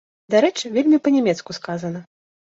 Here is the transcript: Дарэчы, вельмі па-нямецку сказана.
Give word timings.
Дарэчы, 0.35 0.69
вельмі 0.77 0.99
па-нямецку 1.07 1.55
сказана. 1.57 2.01